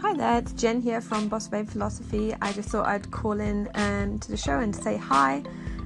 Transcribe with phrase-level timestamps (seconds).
[0.00, 2.32] Hi there, it's Jen here from Boss Babe Philosophy.
[2.40, 5.42] I just thought I'd call in and to the show and say hi.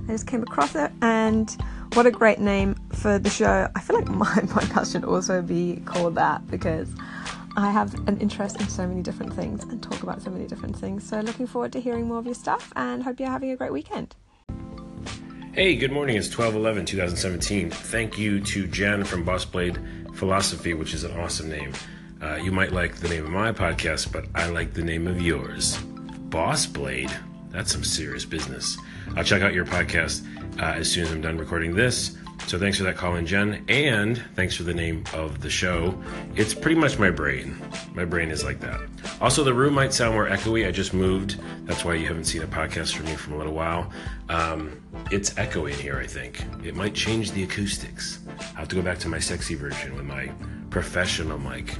[0.06, 1.50] I just came across it and
[1.94, 3.70] what a great name for the show.
[3.74, 6.90] I feel like my podcast should also be called that because
[7.56, 10.76] I have an interest in so many different things and talk about so many different
[10.76, 11.08] things.
[11.08, 13.72] So looking forward to hearing more of your stuff and hope you're having a great
[13.72, 14.14] weekend.
[15.54, 16.16] Hey, good morning.
[16.16, 17.70] It's 12 11 2017.
[17.70, 19.78] Thank you to Jen from Boss Blade
[20.12, 21.72] Philosophy, which is an awesome name.
[22.22, 25.20] Uh, you might like the name of my podcast, but I like the name of
[25.20, 25.76] yours.
[26.30, 27.10] Boss Blade.
[27.50, 28.78] That's some serious business.
[29.16, 30.24] I'll check out your podcast
[30.60, 32.16] uh, as soon as I'm done recording this.
[32.46, 33.64] So thanks for that call in, Jen.
[33.68, 36.00] And thanks for the name of the show.
[36.34, 37.56] It's pretty much my brain.
[37.94, 38.80] My brain is like that.
[39.20, 40.66] Also, the room might sound more echoey.
[40.66, 41.40] I just moved.
[41.66, 43.90] That's why you haven't seen a podcast from me for a little while.
[44.28, 46.44] Um, it's echoing here, I think.
[46.64, 48.20] It might change the acoustics.
[48.38, 50.30] I'll have to go back to my sexy version with my
[50.70, 51.76] professional mic.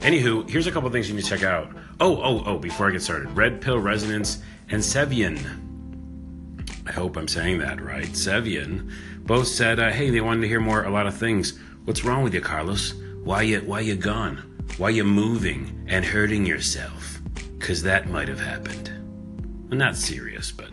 [0.00, 1.70] Anywho, here's a couple things you need to check out.
[2.00, 5.38] Oh, oh, oh, before I get started Red Pill Resonance and Sevian.
[6.86, 8.06] I hope I'm saying that right.
[8.06, 11.58] Sevian both said, uh, hey, they wanted to hear more, a lot of things.
[11.84, 12.94] What's wrong with you, Carlos?
[13.24, 14.36] Why you, why you gone?
[14.78, 17.20] Why you moving and hurting yourself?
[17.58, 18.90] Because that might have happened.
[19.68, 20.70] Well, not serious, but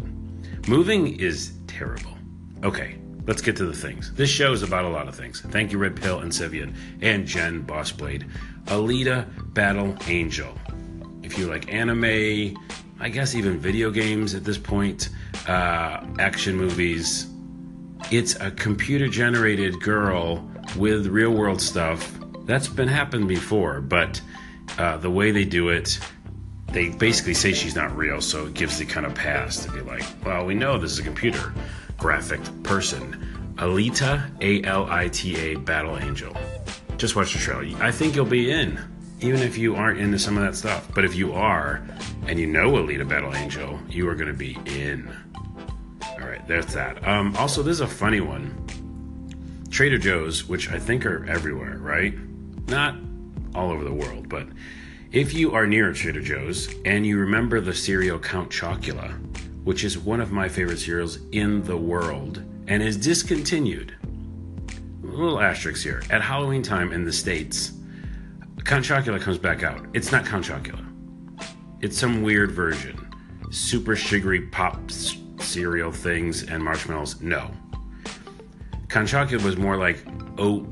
[0.67, 2.17] moving is terrible.
[2.63, 4.13] Okay, let's get to the things.
[4.13, 5.41] This show is about a lot of things.
[5.41, 8.29] Thank you, Red Pill and Sevian, and Jen Bossblade.
[8.65, 10.53] Alita Battle Angel.
[11.21, 12.57] If you like anime,
[12.99, 15.09] I guess even video games at this point,
[15.47, 17.27] uh, action movies,
[18.11, 22.17] it's a computer generated girl with real world stuff.
[22.45, 24.21] That's been happened before, but
[24.77, 25.99] uh, the way they do it,
[26.71, 29.81] they basically say she's not real, so it gives the kind of pass to be
[29.81, 31.53] like, well, we know this is a computer
[31.97, 33.53] graphic person.
[33.55, 36.35] Alita, A L I T A, Battle Angel
[36.97, 37.81] just watch the trailer.
[37.83, 38.79] I think you'll be in,
[39.19, 40.87] even if you aren't into some of that stuff.
[40.93, 41.85] But if you are,
[42.27, 45.13] and you know Alita Battle Angel, you are going to be in.
[46.03, 47.05] All right, there's that.
[47.07, 48.59] Um, also, this is a funny one.
[49.69, 52.13] Trader Joe's, which I think are everywhere, right?
[52.67, 52.95] Not
[53.55, 54.47] all over the world, but
[55.11, 59.11] if you are near Trader Joe's and you remember the cereal Count Chocula,
[59.63, 63.95] which is one of my favorite cereals in the world and is discontinued
[65.03, 66.01] little asterisk here.
[66.09, 67.73] At Halloween time in the States,
[68.63, 69.85] Count Chocula comes back out.
[69.93, 70.85] It's not Count Chocula.
[71.81, 72.97] It's some weird version.
[73.51, 74.89] Super sugary pop
[75.39, 77.21] cereal things and marshmallows.
[77.21, 77.51] No.
[78.87, 80.03] Count Chocula was more like
[80.37, 80.65] oat,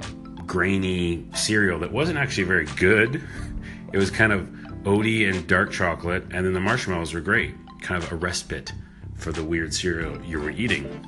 [0.47, 3.21] grainy cereal that wasn't actually very good.
[3.91, 4.47] It was kind of
[4.83, 7.53] oaty and dark chocolate, and then the marshmallows were great.
[7.81, 8.71] Kind of a respite
[9.15, 11.07] for the weird cereal you were eating.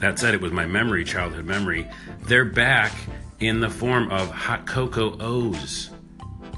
[0.00, 1.86] That said, it was my memory, childhood memory.
[2.22, 2.92] They're back
[3.38, 5.90] in the form of hot cocoa O's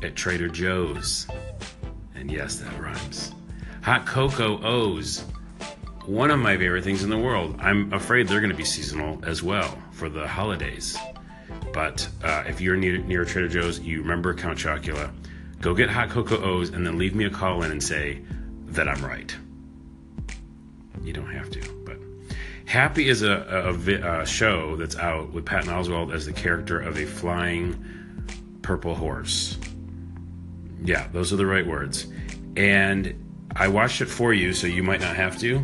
[0.01, 1.27] at Trader Joe's.
[2.15, 3.33] And yes, that rhymes.
[3.83, 5.25] Hot cocoa O's.
[6.07, 7.57] One of my favorite things in the world.
[7.59, 10.97] I'm afraid they're going to be seasonal as well for the holidays.
[11.73, 15.11] But uh, if you're near, near Trader Joe's, you remember Count Chocula,
[15.61, 18.21] go get hot cocoa O's and then leave me a call in and say
[18.67, 19.35] that I'm right.
[21.03, 21.83] You don't have to.
[22.67, 26.97] Happy is a, a, a, show that's out with Patton Oswalt as the character of
[26.97, 27.85] a flying
[28.63, 29.59] purple horse.
[30.85, 32.07] Yeah, those are the right words.
[32.57, 35.57] And I watched it for you, so you might not have to.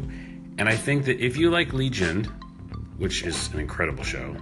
[0.59, 2.25] And I think that if you like Legion,
[2.99, 4.37] which is an incredible show,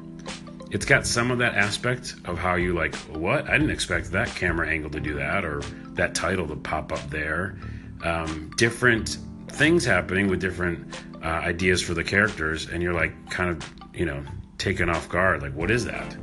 [0.70, 3.48] it's got some of that aspect of how you like, what?
[3.48, 5.60] I didn't expect that camera angle to do that, or
[5.92, 7.58] that title to pop up there.
[8.02, 9.18] Um, different
[9.48, 14.04] things happening with different uh, ideas for the characters, and you're like kind of, you
[14.04, 14.22] know,
[14.58, 15.42] taken off guard.
[15.42, 16.16] Like, what is that?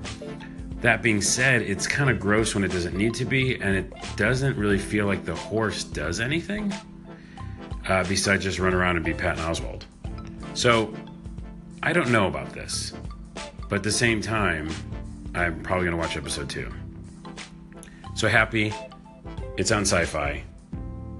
[0.82, 3.94] That being said, it's kind of gross when it doesn't need to be, and it
[4.18, 6.74] doesn't really feel like the horse does anything
[7.88, 9.84] uh, besides just run around and be Patton Oswalt.
[10.54, 10.94] So,
[11.82, 12.94] I don't know about this,
[13.70, 14.70] but at the same time,
[15.36, 16.72] I'm probably going to watch episode two.
[18.16, 18.74] So happy,
[19.58, 20.44] it's on Syfy,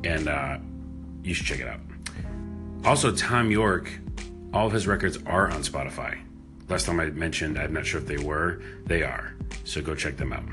[0.04, 0.58] and uh,
[1.24, 1.80] you should check it out.
[2.86, 3.90] Also, Thom Yorke,
[4.54, 6.20] all of his records are on Spotify.
[6.68, 8.62] Last time I mentioned, I'm not sure if they were.
[8.86, 9.36] They are.
[9.64, 10.44] So go check them out.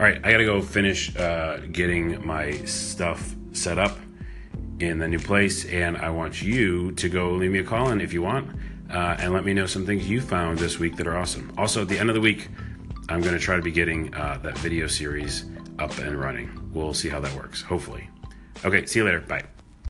[0.00, 3.98] All right, I got to go finish uh, getting my stuff set up
[4.80, 8.00] in the new place, and I want you to go leave me a call in
[8.00, 8.50] if you want,
[8.90, 11.52] uh, and let me know some things you found this week that are awesome.
[11.56, 12.48] Also, at the end of the week,
[13.08, 15.44] I'm to try to be getting uh, that video series
[15.78, 16.50] up and running.
[16.72, 18.08] We'll see how that works, hopefully.
[18.64, 19.20] Okay, see you later.
[19.20, 19.44] Bye.